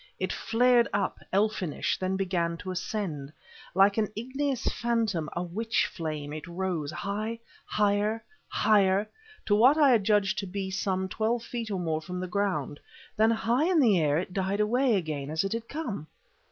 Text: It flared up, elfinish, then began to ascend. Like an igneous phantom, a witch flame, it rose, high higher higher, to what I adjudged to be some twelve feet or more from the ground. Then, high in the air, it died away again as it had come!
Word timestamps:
It 0.19 0.33
flared 0.33 0.87
up, 0.93 1.19
elfinish, 1.31 1.99
then 1.99 2.15
began 2.17 2.57
to 2.57 2.71
ascend. 2.71 3.31
Like 3.75 3.99
an 3.99 4.07
igneous 4.15 4.63
phantom, 4.65 5.29
a 5.33 5.43
witch 5.43 5.85
flame, 5.85 6.33
it 6.33 6.47
rose, 6.47 6.89
high 6.91 7.37
higher 7.67 8.23
higher, 8.47 9.07
to 9.45 9.55
what 9.55 9.77
I 9.77 9.93
adjudged 9.93 10.39
to 10.39 10.47
be 10.47 10.71
some 10.71 11.07
twelve 11.07 11.43
feet 11.43 11.69
or 11.69 11.79
more 11.79 12.01
from 12.01 12.19
the 12.19 12.25
ground. 12.27 12.79
Then, 13.15 13.29
high 13.29 13.69
in 13.69 13.79
the 13.79 13.99
air, 13.99 14.17
it 14.17 14.33
died 14.33 14.59
away 14.59 14.95
again 14.95 15.29
as 15.29 15.43
it 15.43 15.53
had 15.53 15.69
come! 15.69 16.07